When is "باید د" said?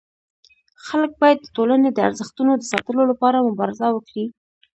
1.21-1.47